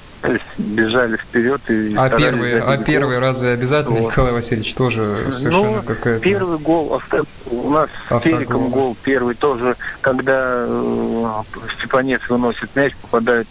бежали 0.58 1.16
вперед 1.16 1.60
и 1.68 1.94
А 1.96 2.10
первый, 2.10 2.60
а 2.60 2.76
первый 2.78 3.18
разве 3.18 3.50
обязательно, 3.50 4.00
вот. 4.00 4.10
Николай 4.10 4.32
Васильевич, 4.32 4.74
тоже 4.74 5.30
совершенно 5.30 5.76
ну, 5.76 5.82
какая-то... 5.82 6.22
Первый 6.22 6.58
гол, 6.58 6.94
авто, 6.94 7.24
у 7.50 7.70
нас 7.70 7.88
Автогол. 8.08 8.20
с 8.20 8.24
Феликом 8.24 8.68
гол 8.68 8.96
первый 9.02 9.34
тоже, 9.34 9.76
когда 10.00 10.66
э, 10.66 11.42
Степанец 11.78 12.20
выносит 12.28 12.74
мяч, 12.74 12.94
попадает 12.96 13.46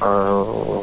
э, 0.00 0.82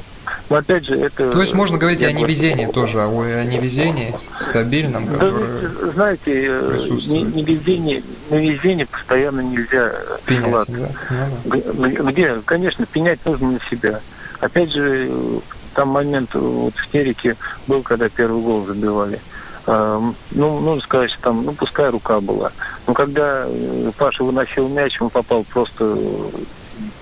но 0.50 0.58
опять 0.58 0.86
же, 0.86 0.96
это... 0.96 1.32
То 1.32 1.42
есть 1.42 1.54
можно 1.54 1.78
говорить 1.78 2.04
о 2.04 2.12
невезении 2.12 2.68
тоже, 2.68 3.02
о, 3.02 3.22
о 3.22 3.44
невезении 3.44 4.14
стабильном, 4.16 5.08
которое 5.08 5.62
да, 5.62 5.92
Знаете, 5.94 6.46
э, 6.48 6.78
невезение, 7.10 8.04
невезение 8.30 8.86
постоянно 8.86 9.42
нельзя 9.42 9.94
пенять, 10.26 10.68
да? 10.68 10.90
Ну, 11.10 11.44
да. 11.46 12.12
Где, 12.12 12.36
конечно, 12.46 12.86
пенять 12.86 13.20
нужно 13.26 13.54
на 13.54 13.60
себя. 13.70 14.02
Опять 14.40 14.72
же, 14.72 15.12
там 15.74 15.90
момент 15.90 16.34
вот 16.34 16.74
в 16.76 16.92
Тереке 16.92 17.36
был, 17.68 17.84
когда 17.84 18.10
первый 18.10 18.42
гол 18.42 18.66
забивали. 18.66 19.20
Ну, 19.68 20.14
нужно 20.32 20.82
сказать, 20.82 21.10
что 21.12 21.22
там, 21.24 21.44
ну, 21.44 21.52
пускай 21.54 21.90
рука 21.90 22.20
была. 22.20 22.52
Но 22.86 22.94
когда 22.94 23.46
э, 23.48 23.92
Паша 23.98 24.24
выносил 24.24 24.70
мяч, 24.70 25.02
он 25.02 25.10
попал 25.10 25.44
просто 25.44 25.98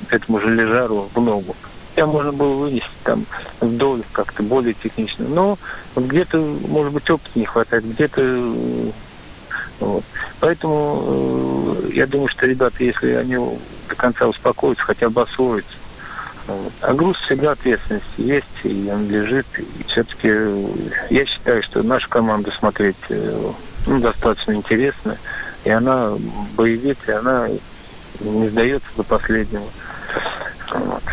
этому 0.09 0.39
же 0.39 0.49
лежару 0.55 1.09
в 1.13 1.19
ногу. 1.19 1.57
Я 1.97 2.05
можно 2.07 2.31
было 2.31 2.55
вынести 2.55 2.87
там 3.03 3.25
вдоль 3.59 4.01
как-то 4.13 4.43
более 4.43 4.73
технично. 4.73 5.25
Но 5.27 5.57
где-то, 5.95 6.37
может 6.67 6.93
быть, 6.93 7.09
опыта 7.09 7.37
не 7.37 7.45
хватает, 7.45 7.85
где-то 7.85 8.21
э, 8.21 8.91
вот. 9.79 10.03
Поэтому 10.39 11.03
э, 11.87 11.89
я 11.93 12.07
думаю, 12.07 12.29
что 12.29 12.45
ребята, 12.45 12.83
если 12.83 13.11
они 13.11 13.35
до 13.89 13.95
конца 13.95 14.27
успокоятся, 14.27 14.85
хотя 14.85 15.09
бы 15.09 15.21
освоятся, 15.21 15.75
вот. 16.47 16.73
А 16.81 16.93
груз 16.93 17.17
всегда 17.17 17.51
ответственность 17.51 18.05
есть, 18.17 18.45
и 18.63 18.89
он 18.91 19.09
лежит. 19.09 19.45
И 19.57 19.83
все-таки 19.88 20.29
я 21.09 21.25
считаю, 21.25 21.63
что 21.63 21.83
наша 21.83 22.09
команда 22.09 22.51
смотреть 22.51 22.97
э, 23.09 23.51
ну, 23.85 24.00
достаточно 24.00 24.53
интересно. 24.53 25.17
И 25.63 25.69
она 25.69 26.13
боевит, 26.55 26.97
и 27.07 27.12
она 27.12 27.47
не 28.19 28.50
сдается 28.50 28.88
до 28.97 29.03
последнего. 29.03 29.63
Вот. 30.73 31.03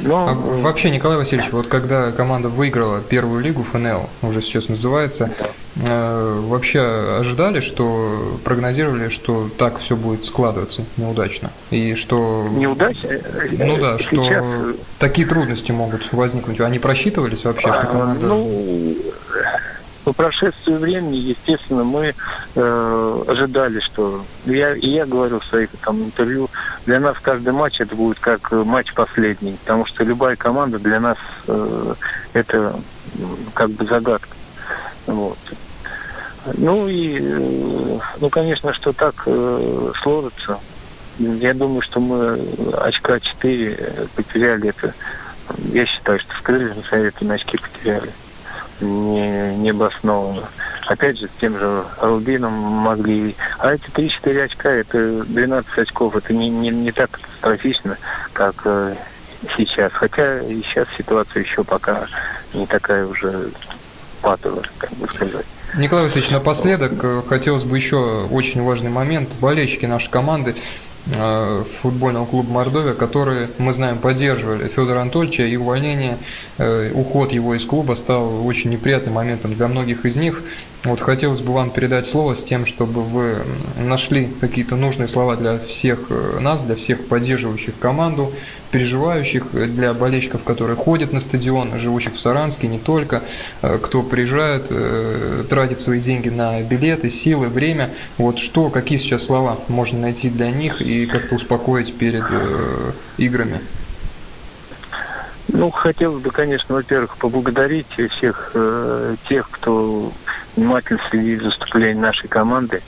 Но... 0.00 0.28
А 0.28 0.34
вообще, 0.34 0.90
Николай 0.90 1.16
Васильевич, 1.16 1.52
вот 1.52 1.68
когда 1.68 2.12
команда 2.12 2.48
выиграла 2.48 3.00
первую 3.00 3.42
лигу 3.42 3.62
ФНЛ, 3.62 4.10
уже 4.22 4.42
сейчас 4.42 4.68
называется, 4.68 5.30
э, 5.38 5.44
вообще 5.76 6.80
ожидали, 7.20 7.60
что 7.60 8.38
прогнозировали, 8.44 9.10
что 9.10 9.50
так 9.58 9.78
все 9.78 9.94
будет 9.94 10.24
складываться 10.24 10.84
неудачно? 10.96 11.50
И 11.70 11.94
что... 11.94 12.48
Неудачно? 12.50 13.10
Ну 13.58 13.76
да, 13.76 13.98
что 13.98 14.16
сейчас... 14.16 14.44
такие 14.98 15.26
трудности 15.26 15.72
могут 15.72 16.12
возникнуть. 16.12 16.60
Они 16.60 16.78
просчитывались 16.78 17.44
вообще, 17.44 17.72
что 17.72 17.86
команда... 17.86 18.26
Ну, 18.26 18.96
по 20.06 20.12
прошествии 20.12 20.74
времени, 20.74 21.16
естественно, 21.16 21.82
мы 21.82 22.14
э, 22.54 23.22
ожидали, 23.26 23.80
что 23.80 24.24
я 24.44 24.72
и 24.72 24.88
я 24.88 25.04
говорил 25.04 25.40
в 25.40 25.44
своих 25.44 25.70
там 25.84 26.04
интервью, 26.04 26.48
для 26.86 27.00
нас 27.00 27.16
каждый 27.20 27.52
матч 27.52 27.80
это 27.80 27.96
будет 27.96 28.20
как 28.20 28.52
матч 28.52 28.94
последний, 28.94 29.56
потому 29.64 29.84
что 29.84 30.04
любая 30.04 30.36
команда 30.36 30.78
для 30.78 31.00
нас 31.00 31.18
э, 31.48 31.94
это 32.34 32.78
как 33.52 33.70
бы 33.70 33.84
загадка. 33.84 34.36
Вот. 35.08 35.38
Ну 36.54 36.88
и, 36.88 37.18
э, 37.20 37.98
ну, 38.20 38.30
конечно, 38.30 38.72
что 38.72 38.92
так 38.92 39.22
э, 39.26 39.92
сложится. 40.02 40.58
Я 41.18 41.54
думаю, 41.54 41.80
что 41.82 42.00
мы 42.00 42.38
очка 42.74 43.18
4 43.18 44.08
потеряли 44.14 44.68
это. 44.68 44.94
Я 45.72 45.86
считаю, 45.86 46.18
что 46.20 46.34
скрыли 46.36 46.72
на 46.72 46.82
совете 46.82 47.24
на 47.24 47.34
очки 47.34 47.56
потеряли 47.56 48.12
не, 48.80 49.56
не 49.56 49.70
обоснованно. 49.70 50.48
Опять 50.86 51.18
же, 51.18 51.26
с 51.26 51.40
тем 51.40 51.58
же 51.58 51.84
Рубином 52.00 52.52
могли... 52.52 53.34
А 53.58 53.74
эти 53.74 53.86
3-4 53.90 54.42
очка, 54.44 54.70
это 54.70 55.24
12 55.24 55.78
очков, 55.78 56.16
это 56.16 56.32
не, 56.32 56.48
не, 56.48 56.70
не 56.70 56.92
так 56.92 57.10
катастрофично, 57.10 57.96
как 58.32 58.54
э, 58.64 58.94
сейчас. 59.56 59.92
Хотя 59.92 60.40
и 60.40 60.62
сейчас 60.62 60.86
ситуация 60.96 61.42
еще 61.42 61.64
пока 61.64 62.06
не 62.54 62.66
такая 62.66 63.06
уже 63.06 63.50
патовая, 64.22 64.64
как 64.78 64.90
бы 64.92 65.06
сказать. 65.08 65.46
Николай 65.76 66.04
Васильевич, 66.04 66.30
напоследок 66.30 67.04
э, 67.04 67.22
хотелось 67.28 67.64
бы 67.64 67.76
еще 67.76 68.26
очень 68.30 68.62
важный 68.62 68.88
момент. 68.88 69.28
Болельщики 69.40 69.84
нашей 69.84 70.10
команды 70.10 70.54
Э, 71.14 71.62
футбольного 71.82 72.26
клуба 72.26 72.50
Мордовия, 72.50 72.92
которые, 72.92 73.48
мы 73.58 73.72
знаем, 73.72 73.98
поддерживали 73.98 74.66
Федора 74.66 75.02
Анатольевича, 75.02 75.44
и 75.44 75.54
увольнение, 75.54 76.18
э, 76.58 76.90
уход 76.94 77.30
его 77.30 77.54
из 77.54 77.64
клуба 77.64 77.94
стал 77.94 78.44
очень 78.44 78.70
неприятным 78.70 79.14
моментом 79.14 79.54
для 79.54 79.68
многих 79.68 80.04
из 80.04 80.16
них. 80.16 80.42
Вот 80.86 81.00
хотелось 81.00 81.40
бы 81.40 81.52
вам 81.52 81.70
передать 81.70 82.06
слово 82.06 82.34
с 82.34 82.44
тем, 82.44 82.64
чтобы 82.64 83.02
вы 83.02 83.38
нашли 83.76 84.28
какие-то 84.40 84.76
нужные 84.76 85.08
слова 85.08 85.34
для 85.36 85.58
всех 85.58 86.06
э, 86.10 86.38
нас, 86.40 86.62
для 86.62 86.76
всех 86.76 87.06
поддерживающих 87.08 87.76
команду, 87.78 88.32
переживающих, 88.70 89.46
для 89.52 89.92
болельщиков, 89.94 90.44
которые 90.44 90.76
ходят 90.76 91.12
на 91.12 91.18
стадион, 91.18 91.76
живущих 91.78 92.14
в 92.14 92.20
Саранске, 92.20 92.68
не 92.68 92.78
только, 92.78 93.22
кто 93.60 94.02
приезжает, 94.02 94.68
тратит 95.48 95.80
свои 95.80 96.00
деньги 96.00 96.28
на 96.28 96.60
билеты, 96.62 97.08
силы, 97.08 97.48
время. 97.48 97.90
Вот 98.18 98.38
что, 98.38 98.70
какие 98.70 98.98
сейчас 98.98 99.24
слова 99.24 99.58
можно 99.68 99.98
найти 100.00 100.30
для 100.30 100.50
них 100.50 100.80
и 100.80 101.06
как-то 101.06 101.34
успокоить 101.34 101.94
перед 101.94 102.24
э, 102.30 102.92
играми? 103.18 103.60
Ну, 105.48 105.70
хотелось 105.70 106.22
бы, 106.22 106.30
конечно, 106.30 106.74
во-первых, 106.74 107.16
поблагодарить 107.16 107.86
всех 108.10 108.50
э, 108.54 109.16
тех, 109.28 109.48
кто 109.50 110.12
внимательно 110.56 111.00
следит 111.10 111.40
за 111.40 111.46
выступлением 111.46 112.00
нашей 112.00 112.28
команды. 112.28 112.82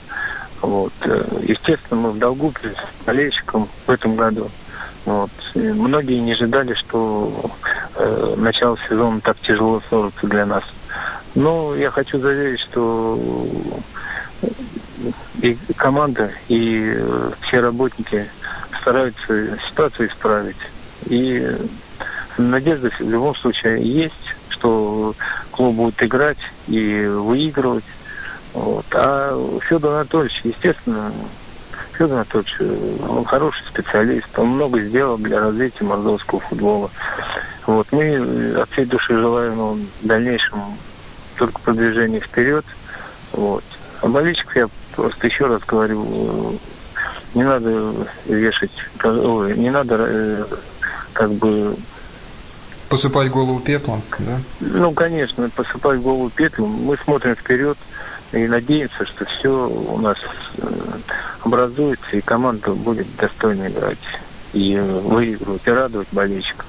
Вот. 0.61 0.93
Э, 1.01 1.23
естественно, 1.43 2.01
мы 2.01 2.11
в 2.11 2.17
долгу 2.19 2.51
перед 2.51 2.77
болельщиком 3.05 3.69
в 3.85 3.89
этом 3.89 4.15
году. 4.15 4.49
Вот. 5.05 5.31
Многие 5.55 6.19
не 6.19 6.33
ожидали, 6.33 6.73
что 6.73 7.51
э, 7.95 8.35
начало 8.37 8.77
сезона 8.87 9.21
так 9.21 9.37
тяжело 9.37 9.81
сложится 9.87 10.27
для 10.27 10.45
нас. 10.45 10.63
Но 11.35 11.75
я 11.75 11.89
хочу 11.91 12.19
заверить, 12.19 12.59
что 12.59 13.17
и 15.41 15.57
команда, 15.75 16.31
и 16.47 16.93
э, 16.97 17.31
все 17.41 17.59
работники 17.59 18.29
стараются 18.81 19.57
ситуацию 19.69 20.09
исправить. 20.09 20.57
И 21.05 21.55
надежда 22.37 22.89
в 22.89 23.09
любом 23.09 23.35
случае 23.35 23.81
есть, 23.81 24.35
что 24.49 25.15
клуб 25.59 25.75
будет 25.75 26.01
играть 26.01 26.37
и 26.67 27.05
выигрывать. 27.05 27.83
Вот. 28.53 28.85
А 28.93 29.59
Федор 29.67 29.95
Анатольевич, 29.95 30.39
естественно, 30.45 31.11
Федор 31.91 32.19
Анатольевич, 32.19 32.55
он 33.05 33.25
хороший 33.25 33.65
специалист, 33.67 34.27
он 34.39 34.51
много 34.51 34.79
сделал 34.79 35.17
для 35.17 35.41
развития 35.41 35.83
мордовского 35.83 36.39
футбола. 36.39 36.89
Вот. 37.65 37.87
Мы 37.91 38.55
от 38.55 38.69
всей 38.69 38.85
души 38.85 39.19
желаем 39.19 39.51
ему 39.51 39.73
в 40.01 40.07
дальнейшем 40.07 40.61
только 41.37 41.59
продвижения 41.59 42.21
вперед. 42.21 42.63
Вот. 43.33 43.65
А 44.01 44.07
болельщиков 44.07 44.55
я 44.55 44.69
просто 44.95 45.27
еще 45.27 45.47
раз 45.47 45.61
говорю, 45.67 46.57
не 47.33 47.43
надо 47.43 47.93
вешать, 48.25 48.71
не 49.03 49.69
надо 49.69 50.05
э, 50.07 50.45
как 51.11 51.33
бы 51.33 51.75
Посыпать 52.89 53.29
голову 53.29 53.59
пеплом, 53.59 54.01
да? 54.17 54.39
Ну, 54.59 54.91
конечно, 54.93 55.49
посыпать 55.51 55.99
голову 55.99 56.31
пеплом. 56.31 56.71
Мы 56.71 56.97
смотрим 56.97 57.35
вперед 57.35 57.77
и 58.31 58.47
надеемся, 58.47 59.05
что 59.05 59.25
все 59.25 59.67
у 59.67 59.97
нас 59.99 60.17
э, 60.57 60.67
образуется, 61.43 62.17
и 62.17 62.21
команда 62.21 62.71
будет 62.71 63.07
достойно 63.15 63.67
играть, 63.67 63.99
и 64.53 64.77
выигрывать, 64.77 65.61
и 65.65 65.69
радовать 65.69 66.07
болельщиков. 66.11 66.65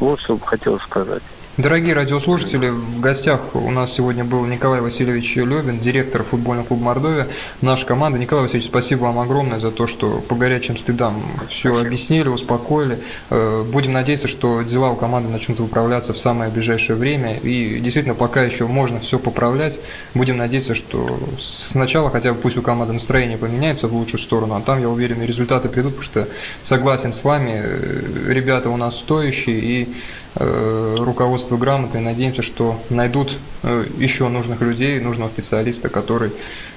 Вот 0.00 0.20
что 0.20 0.36
бы 0.36 0.46
хотел 0.46 0.78
сказать. 0.80 1.22
Дорогие 1.58 1.92
радиослушатели, 1.92 2.68
в 2.68 3.00
гостях 3.00 3.54
у 3.54 3.70
нас 3.70 3.92
сегодня 3.92 4.24
был 4.24 4.46
Николай 4.46 4.80
Васильевич 4.80 5.36
Левин, 5.36 5.80
директор 5.80 6.22
футбольного 6.22 6.64
клуба 6.64 6.84
Мордовия, 6.84 7.26
наша 7.60 7.84
команда. 7.84 8.18
Николай 8.18 8.44
Васильевич, 8.44 8.70
спасибо 8.70 9.02
вам 9.02 9.18
огромное 9.18 9.60
за 9.60 9.70
то, 9.70 9.86
что 9.86 10.24
по 10.26 10.34
горячим 10.34 10.78
стыдам 10.78 11.22
все 11.50 11.78
объяснили, 11.78 12.28
успокоили. 12.28 13.00
Э, 13.28 13.64
будем 13.70 13.92
надеяться, 13.92 14.28
что 14.28 14.62
дела 14.62 14.92
у 14.92 14.96
команды 14.96 15.28
начнут 15.28 15.60
выправляться 15.60 16.14
в 16.14 16.18
самое 16.18 16.50
ближайшее 16.50 16.96
время. 16.96 17.36
И 17.36 17.80
действительно, 17.80 18.14
пока 18.14 18.42
еще 18.42 18.66
можно 18.66 18.98
все 19.00 19.18
поправлять, 19.18 19.78
будем 20.14 20.38
надеяться, 20.38 20.74
что 20.74 21.20
сначала 21.38 22.08
хотя 22.08 22.32
бы 22.32 22.40
пусть 22.40 22.56
у 22.56 22.62
команды 22.62 22.94
настроение 22.94 23.36
поменяется 23.36 23.88
в 23.88 23.94
лучшую 23.94 24.20
сторону, 24.20 24.54
а 24.54 24.62
там, 24.62 24.80
я 24.80 24.88
уверен, 24.88 25.20
и 25.20 25.26
результаты 25.26 25.68
придут, 25.68 25.96
потому 25.96 26.02
что 26.02 26.28
согласен 26.62 27.12
с 27.12 27.22
вами, 27.22 27.60
э, 27.62 28.32
ребята 28.32 28.70
у 28.70 28.78
нас 28.78 28.98
стоящие, 28.98 29.60
и 29.60 29.94
Э, 30.34 30.96
руководство 31.42 31.56
грамоты. 31.56 32.00
Надеемся, 32.00 32.42
что 32.42 32.80
найдут 32.90 33.38
э, 33.62 33.84
еще 33.98 34.28
нужных 34.28 34.60
людей, 34.60 35.00
нужного 35.00 35.28
специалиста, 35.28 35.88
который 35.88 36.30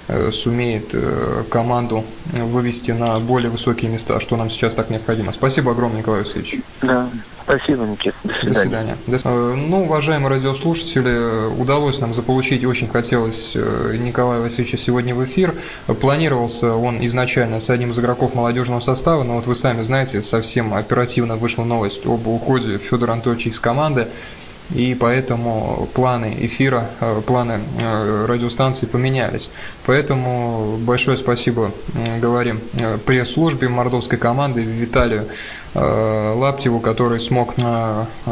э, 0.08 0.32
сумеет 0.32 0.96
команду 1.50 2.04
вывести 2.26 2.92
на 2.92 3.20
более 3.20 3.50
высокие 3.50 3.92
места, 3.92 4.20
что 4.20 4.38
нам 4.38 4.50
сейчас 4.50 4.74
так 4.74 4.90
необходимо. 4.90 5.34
Спасибо 5.34 5.72
огромное, 5.72 6.00
Николай 6.00 6.22
Васильевич. 6.22 6.60
Да, 6.82 7.10
спасибо, 7.44 7.84
Никит. 7.86 8.14
До 8.24 8.54
свидания. 8.54 8.98
До 9.08 9.20
свидания. 9.20 9.56
Ну, 9.68 9.84
уважаемые 9.84 10.30
радиослушатели, 10.30 11.48
удалось 11.60 12.00
нам 12.00 12.14
заполучить, 12.14 12.66
очень 12.66 12.88
хотелось 12.88 13.56
Николая 13.56 14.42
Васильевича 14.42 14.78
сегодня 14.78 15.16
в 15.16 15.24
эфир. 15.26 15.54
Планировался 16.02 16.74
он 16.74 17.06
изначально 17.06 17.60
с 17.60 17.70
одним 17.70 17.92
из 17.92 18.00
игроков 18.00 18.36
молодежного 18.36 18.80
состава, 18.80 19.24
но 19.24 19.36
вот 19.36 19.46
вы 19.48 19.56
сами 19.56 19.84
знаете, 19.84 20.22
совсем 20.22 20.74
оперативно 20.74 21.36
вышла 21.36 21.64
новость 21.64 22.06
об 22.06 22.28
уходе 22.28 22.78
Федора 22.78 23.14
Анатольевича 23.14 23.50
из 23.50 23.60
команды, 23.60 24.08
и 24.74 24.96
поэтому 24.96 25.88
планы 25.94 26.36
эфира, 26.40 26.90
э, 27.00 27.22
планы 27.26 27.62
э, 27.78 28.26
радиостанции 28.28 28.88
поменялись. 28.88 29.50
Поэтому 29.86 30.78
большое 30.80 31.18
спасибо 31.18 31.72
говорим 32.20 32.60
э, 32.74 32.98
пресс-службе 32.98 33.70
мордовской 33.70 34.18
команды 34.18 34.62
Виталию 34.62 35.26
Лаптеву, 35.74 36.80
который 36.80 37.20
смог 37.20 37.54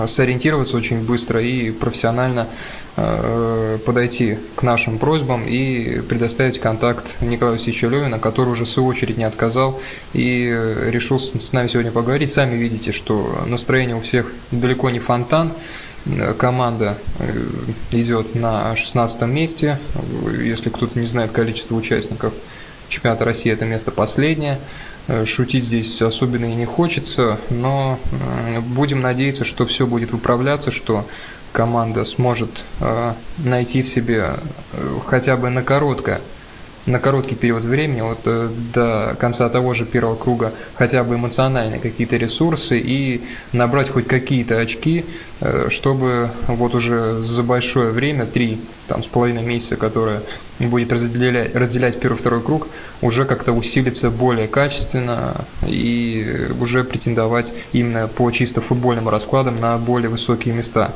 сориентироваться 0.06 0.78
очень 0.78 1.02
быстро 1.02 1.42
и 1.42 1.72
профессионально 1.72 2.48
подойти 2.96 4.38
к 4.56 4.64
нашим 4.64 4.98
просьбам 4.98 5.46
и 5.46 6.00
предоставить 6.00 6.62
контакт 6.62 7.18
Николая 7.20 7.56
Васильевича 7.56 7.88
Левина, 7.88 8.18
который 8.18 8.52
уже 8.52 8.64
в 8.64 8.70
свою 8.70 8.88
очередь 8.88 9.18
не 9.18 9.26
отказал 9.26 9.82
и 10.14 10.46
решил 10.88 11.20
с 11.20 11.52
нами 11.52 11.68
сегодня 11.68 11.92
поговорить. 11.92 12.32
Сами 12.32 12.56
видите, 12.56 12.94
что 12.94 13.44
настроение 13.46 13.98
у 13.98 14.00
всех 14.00 14.32
далеко 14.52 14.90
не 14.90 15.00
фонтан, 15.00 15.52
команда 16.38 16.98
э, 17.20 17.34
идет 17.92 18.36
на 18.36 18.76
16 18.76 19.22
месте. 19.24 19.80
Если 20.38 20.70
кто-то 20.70 21.00
не 21.00 21.06
знает 21.06 21.32
количество 21.32 21.76
участников 21.76 22.34
чемпионата 22.90 23.26
России, 23.26 23.52
это 23.52 23.66
место 23.66 23.92
последнее. 23.92 24.60
Э, 25.08 25.26
шутить 25.26 25.66
здесь 25.66 26.02
особенно 26.02 26.46
и 26.46 26.56
не 26.56 26.66
хочется, 26.66 27.40
но 27.50 28.00
э, 28.12 28.60
будем 28.60 29.02
надеяться, 29.02 29.46
что 29.46 29.66
все 29.66 29.88
будет 29.88 30.12
выправляться, 30.12 30.72
что 30.72 31.08
команда 31.52 32.04
сможет 32.04 32.64
найти 33.38 33.84
в 33.84 33.88
себе 33.88 34.38
хотя 35.06 35.38
бы 35.38 35.52
на 35.52 35.62
короткое 35.62 36.20
на 36.86 37.00
короткий 37.00 37.36
период 37.36 37.64
времени, 37.64 38.02
вот 38.02 38.20
э, 38.26 38.50
до 38.74 39.16
конца 39.20 39.48
того 39.50 39.74
же 39.74 39.86
первого 39.86 40.16
круга, 40.16 40.52
хотя 40.74 41.04
бы 41.04 41.16
эмоциональные 41.16 41.80
какие-то 41.80 42.18
ресурсы 42.18 42.78
и 42.80 43.24
набрать 43.54 43.90
хоть 43.90 44.08
какие-то 44.08 44.60
очки, 44.60 45.06
э, 45.40 45.68
чтобы 45.70 46.30
вот 46.48 46.76
уже 46.76 47.22
за 47.22 47.42
большое 47.44 47.92
время, 47.92 48.26
три 48.26 48.60
там, 48.88 49.02
с 49.02 49.08
половиной 49.08 49.44
месяца, 49.44 49.78
которое 49.78 50.22
будет 50.60 50.92
разделять, 50.92 51.56
разделять 51.56 52.00
первый-второй 52.02 52.42
круг, 52.42 52.68
уже 53.02 53.24
как-то 53.24 53.54
усилиться 53.54 54.10
более 54.10 54.50
качественно 54.50 55.46
и 55.66 56.48
уже 56.60 56.84
претендовать 56.84 57.54
именно 57.72 58.10
по 58.10 58.30
чисто 58.32 58.60
футбольным 58.60 59.08
раскладам 59.08 59.56
на 59.56 59.78
более 59.78 60.10
высокие 60.10 60.54
места. 60.54 60.94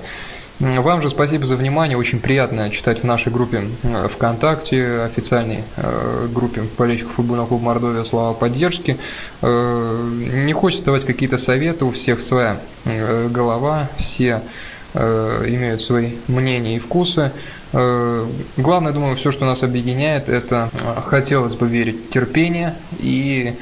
Вам 0.60 1.04
же 1.04 1.10
спасибо 1.10 1.46
за 1.46 1.56
внимание. 1.56 1.96
Очень 1.96 2.20
приятно 2.20 2.72
читать 2.72 3.02
в 3.02 3.04
нашей 3.04 3.32
группе 3.32 3.65
э, 3.84 4.08
ВКонтакте, 4.08 5.02
официальной 5.02 5.63
э, 5.76 6.28
группе 6.34 6.63
болельщиков 6.76 7.13
футбольного 7.13 7.46
клуба 7.46 7.63
Мордовия 7.65 8.04
слова 8.04 8.34
поддержки. 8.34 8.98
Э, 9.43 10.10
не 10.34 10.54
хочется 10.54 10.84
давать 10.84 11.06
какие-то 11.06 11.38
советы, 11.38 11.86
у 11.86 11.91
всех 11.91 12.20
своя 12.20 12.60
голова, 13.30 13.89
все 13.98 14.41
имеют 14.93 15.82
свои 15.82 16.13
мнения 16.28 16.78
и 16.78 16.80
вкусы. 16.80 17.32
Главное, 17.72 18.93
думаю, 18.93 19.15
все, 19.15 19.32
что 19.32 19.46
нас 19.46 19.62
объединяет, 19.62 20.30
это 20.30 20.72
хотелось 21.06 21.54
бы 21.56 21.67
верить 21.67 22.10
терпение 22.10 22.74
и 22.98 23.54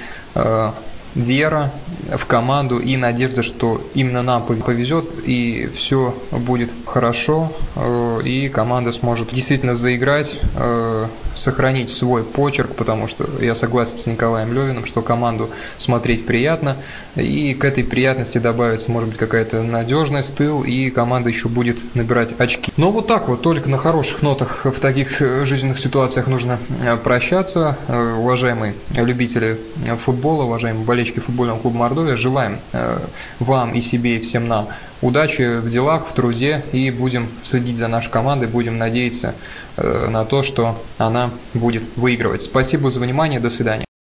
вера 1.15 1.71
в 2.13 2.25
команду 2.25 2.79
и 2.79 2.97
надежда, 2.97 3.41
что 3.41 3.81
именно 3.93 4.21
нам 4.21 4.43
повезет 4.43 5.05
и 5.25 5.69
все 5.73 6.15
будет 6.31 6.71
хорошо, 6.85 7.51
э, 7.75 8.19
и 8.23 8.49
команда 8.49 8.91
сможет 8.91 9.31
действительно 9.31 9.75
заиграть, 9.75 10.39
э, 10.55 11.07
сохранить 11.33 11.89
свой 11.89 12.23
почерк, 12.23 12.75
потому 12.75 13.07
что 13.07 13.27
я 13.41 13.55
согласен 13.55 13.97
с 13.97 14.05
Николаем 14.05 14.53
Левиным, 14.53 14.85
что 14.85 15.01
команду 15.01 15.49
смотреть 15.77 16.25
приятно, 16.25 16.75
и 17.15 17.53
к 17.53 17.65
этой 17.65 17.83
приятности 17.83 18.37
добавится, 18.37 18.91
может 18.91 19.09
быть, 19.09 19.17
какая-то 19.17 19.63
надежность, 19.63 20.35
тыл, 20.35 20.63
и 20.63 20.89
команда 20.89 21.29
еще 21.29 21.49
будет 21.49 21.95
набирать 21.95 22.35
очки. 22.37 22.71
Но 22.77 22.91
вот 22.91 23.07
так 23.07 23.27
вот, 23.27 23.41
только 23.41 23.69
на 23.69 23.77
хороших 23.77 24.21
нотах 24.21 24.65
в 24.65 24.79
таких 24.79 25.19
жизненных 25.45 25.79
ситуациях 25.79 26.27
нужно 26.27 26.59
э, 26.83 26.97
прощаться. 26.97 27.77
Уважаемые 27.87 28.75
любители 28.95 29.59
футбола, 29.97 30.43
уважаемые 30.43 30.85
болельщики 30.85 31.04
футбольного 31.13 31.59
клуба 31.59 31.77
Мордовия, 31.77 32.15
желаем 32.15 32.59
э, 32.73 32.99
вам 33.39 33.73
и 33.73 33.81
себе, 33.81 34.17
и 34.17 34.21
всем 34.21 34.47
нам 34.47 34.67
удачи 35.01 35.59
в 35.59 35.69
делах, 35.69 36.07
в 36.07 36.13
труде, 36.13 36.63
и 36.71 36.89
будем 36.91 37.27
следить 37.43 37.77
за 37.77 37.87
нашей 37.87 38.11
командой, 38.11 38.47
будем 38.47 38.77
надеяться 38.77 39.35
э, 39.77 40.07
на 40.09 40.25
то, 40.25 40.43
что 40.43 40.81
она 40.97 41.31
будет 41.53 41.83
выигрывать. 41.95 42.41
Спасибо 42.41 42.89
за 42.89 42.99
внимание, 42.99 43.39
до 43.39 43.49
свидания. 43.49 43.85